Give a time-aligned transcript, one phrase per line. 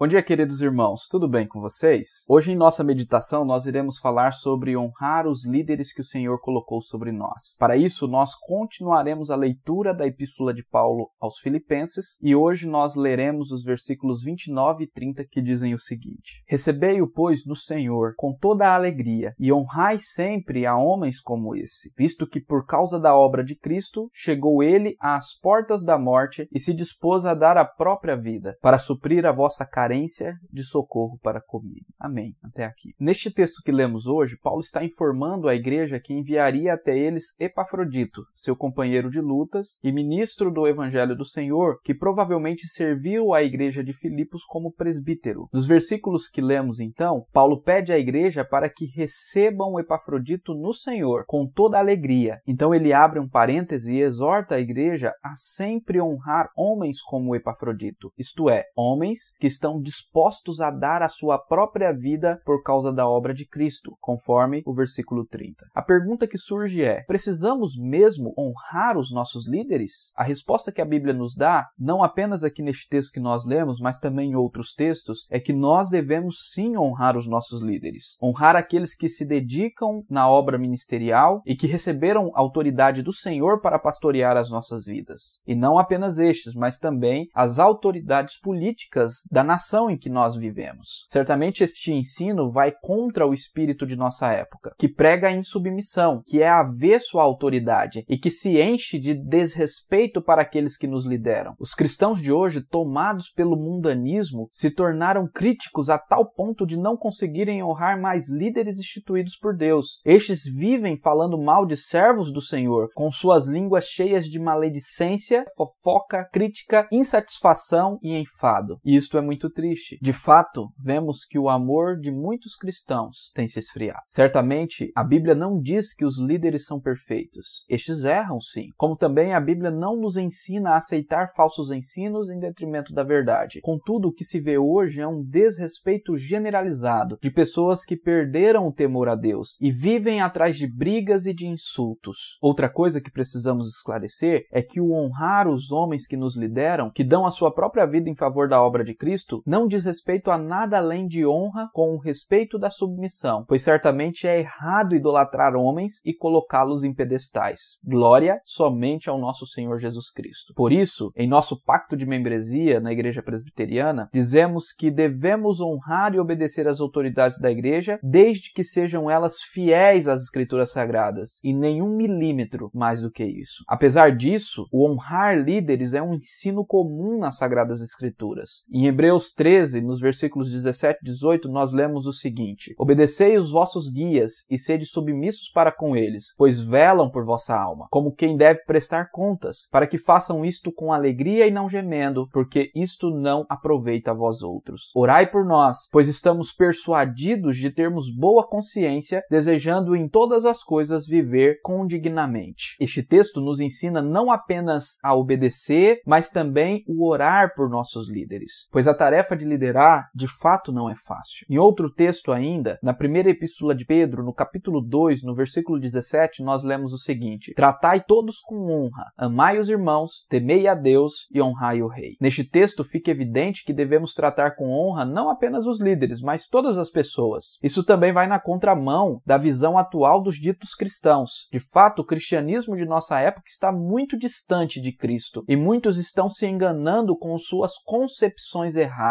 [0.00, 2.24] Bom dia, queridos irmãos, tudo bem com vocês?
[2.28, 6.80] Hoje, em nossa meditação, nós iremos falar sobre honrar os líderes que o Senhor colocou
[6.80, 7.56] sobre nós.
[7.58, 12.94] Para isso, nós continuaremos a leitura da Epístola de Paulo aos Filipenses e hoje nós
[12.94, 18.32] leremos os versículos 29 e 30 que dizem o seguinte: Recebei-o, pois, no Senhor com
[18.32, 23.16] toda a alegria e honrai sempre a homens como esse, visto que por causa da
[23.16, 27.64] obra de Cristo chegou ele às portas da morte e se dispôs a dar a
[27.64, 31.86] própria vida para suprir a vossa carência carência de socorro para comigo.
[31.98, 32.34] Amém.
[32.42, 32.90] Até aqui.
[33.00, 38.22] Neste texto que lemos hoje, Paulo está informando a igreja que enviaria até eles Epafrodito,
[38.34, 43.82] seu companheiro de lutas e ministro do Evangelho do Senhor, que provavelmente serviu à igreja
[43.82, 45.48] de Filipos como presbítero.
[45.52, 51.24] Nos versículos que lemos então, Paulo pede à igreja para que recebam Epafrodito no Senhor
[51.26, 52.40] com toda alegria.
[52.46, 58.12] Então ele abre um parêntese e exorta a igreja a sempre honrar homens como Epafrodito,
[58.18, 63.08] isto é, homens que estão dispostos a dar a sua própria vida por causa da
[63.08, 65.66] obra de Cristo, conforme o versículo 30.
[65.74, 70.12] A pergunta que surge é: precisamos mesmo honrar os nossos líderes?
[70.16, 73.80] A resposta que a Bíblia nos dá, não apenas aqui neste texto que nós lemos,
[73.80, 78.16] mas também em outros textos, é que nós devemos sim honrar os nossos líderes.
[78.22, 83.78] Honrar aqueles que se dedicam na obra ministerial e que receberam autoridade do Senhor para
[83.78, 85.40] pastorear as nossas vidas.
[85.46, 91.04] E não apenas estes, mas também as autoridades políticas da nação em que nós vivemos.
[91.08, 96.42] Certamente este ensino vai contra o espírito de nossa época, que prega a insubmissão, que
[96.42, 101.54] é avesso à autoridade e que se enche de desrespeito para aqueles que nos lideram.
[101.58, 106.96] Os cristãos de hoje, tomados pelo mundanismo, se tornaram críticos a tal ponto de não
[106.96, 110.00] conseguirem honrar mais líderes instituídos por Deus.
[110.04, 116.24] Estes vivem falando mal de servos do Senhor, com suas línguas cheias de maledicência, fofoca,
[116.32, 118.78] crítica, insatisfação e enfado.
[118.84, 119.98] E isto é muito triste.
[120.00, 124.02] De fato, vemos que o amor de muitos cristãos tem se esfriado.
[124.06, 127.66] Certamente, a Bíblia não diz que os líderes são perfeitos.
[127.68, 128.68] Estes erram sim.
[128.76, 133.60] Como também a Bíblia não nos ensina a aceitar falsos ensinos em detrimento da verdade.
[133.60, 138.72] Contudo, o que se vê hoje é um desrespeito generalizado de pessoas que perderam o
[138.72, 142.38] temor a Deus e vivem atrás de brigas e de insultos.
[142.40, 147.02] Outra coisa que precisamos esclarecer é que o honrar os homens que nos lideram, que
[147.02, 150.36] dão a sua própria vida em favor da obra de Cristo, não diz respeito a
[150.36, 156.04] nada além de honra com o respeito da submissão, pois certamente é errado idolatrar homens
[156.04, 157.78] e colocá-los em pedestais.
[157.82, 160.52] Glória somente ao nosso Senhor Jesus Cristo.
[160.54, 166.20] Por isso, em nosso pacto de membresia na Igreja Presbiteriana, dizemos que devemos honrar e
[166.20, 171.96] obedecer às autoridades da Igreja, desde que sejam elas fiéis às Escrituras Sagradas, e nenhum
[171.96, 173.64] milímetro mais do que isso.
[173.66, 178.64] Apesar disso, o honrar líderes é um ensino comum nas Sagradas Escrituras.
[178.70, 183.90] Em Hebreus 13, nos versículos 17 e 18, nós lemos o seguinte: Obedecei os vossos
[183.90, 188.64] guias e sede submissos para com eles, pois velam por vossa alma, como quem deve
[188.64, 194.10] prestar contas, para que façam isto com alegria e não gemendo, porque isto não aproveita
[194.10, 194.90] a vós outros.
[194.94, 201.06] Orai por nós, pois estamos persuadidos de termos boa consciência, desejando em todas as coisas
[201.06, 202.76] viver condignamente.
[202.80, 208.68] Este texto nos ensina não apenas a obedecer, mas também o orar por nossos líderes,
[208.70, 211.44] pois a tarefa tarefa de liderar de fato não é fácil.
[211.50, 216.42] Em outro texto ainda, na primeira epístola de Pedro, no capítulo 2, no versículo 17,
[216.42, 221.42] nós lemos o seguinte: Tratai todos com honra, amai os irmãos, temei a Deus e
[221.42, 222.16] honrai o rei.
[222.20, 226.78] Neste texto fica evidente que devemos tratar com honra não apenas os líderes, mas todas
[226.78, 227.58] as pessoas.
[227.62, 231.48] Isso também vai na contramão da visão atual dos ditos cristãos.
[231.52, 236.28] De fato, o cristianismo de nossa época está muito distante de Cristo e muitos estão
[236.28, 239.07] se enganando com suas concepções erradas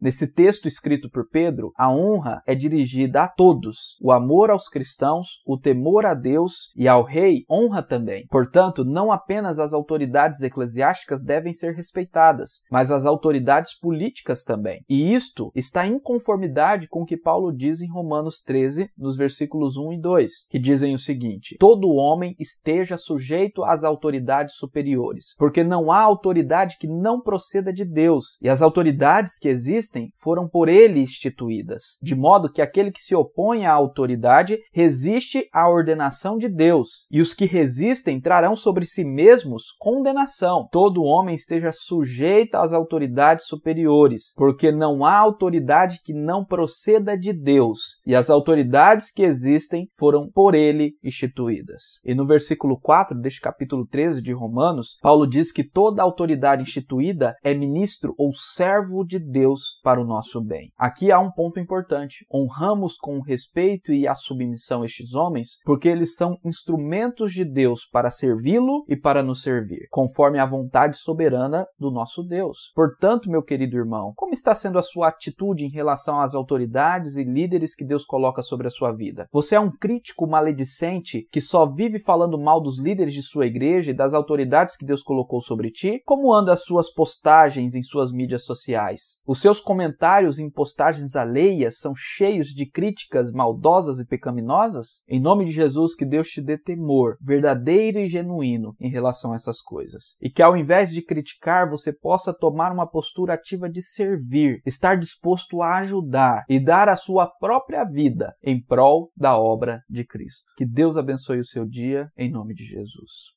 [0.00, 3.96] Nesse texto escrito por Pedro, a honra é dirigida a todos.
[4.00, 8.26] O amor aos cristãos, o temor a Deus e ao rei honra também.
[8.28, 14.82] Portanto, não apenas as autoridades eclesiásticas devem ser respeitadas, mas as autoridades políticas também.
[14.88, 19.76] E isto está em conformidade com o que Paulo diz em Romanos 13, nos versículos
[19.76, 25.62] 1 e 2, que dizem o seguinte: Todo homem esteja sujeito às autoridades superiores, porque
[25.64, 30.68] não há autoridade que não proceda de Deus, e as autoridades que existem foram por
[30.68, 36.48] ele instituídas, de modo que aquele que se opõe à autoridade resiste à ordenação de
[36.48, 40.68] Deus, e os que resistem trarão sobre si mesmos condenação.
[40.70, 47.32] Todo homem esteja sujeito às autoridades superiores, porque não há autoridade que não proceda de
[47.32, 52.00] Deus, e as autoridades que existem foram por ele instituídas.
[52.04, 57.34] E no versículo 4 deste capítulo 13 de Romanos, Paulo diz que toda autoridade instituída
[57.42, 60.72] é ministro ou servo de Deus para o nosso bem.
[60.78, 62.24] Aqui há um ponto importante.
[62.32, 68.10] Honramos com respeito e a submissão estes homens, porque eles são instrumentos de Deus para
[68.10, 72.72] servi-lo e para nos servir, conforme a vontade soberana do nosso Deus.
[72.74, 77.24] Portanto, meu querido irmão, como está sendo a sua atitude em relação às autoridades e
[77.24, 79.26] líderes que Deus coloca sobre a sua vida?
[79.32, 83.90] Você é um crítico maledicente que só vive falando mal dos líderes de sua igreja
[83.90, 86.02] e das autoridades que Deus colocou sobre ti?
[86.04, 89.17] Como anda as suas postagens em suas mídias sociais?
[89.26, 95.02] Os seus comentários em postagens alheias são cheios de críticas maldosas e pecaminosas?
[95.08, 99.36] Em nome de Jesus, que Deus te dê temor verdadeiro e genuíno em relação a
[99.36, 100.16] essas coisas.
[100.20, 104.96] E que ao invés de criticar, você possa tomar uma postura ativa de servir, estar
[104.96, 110.52] disposto a ajudar e dar a sua própria vida em prol da obra de Cristo.
[110.56, 113.26] Que Deus abençoe o seu dia, em nome de Jesus.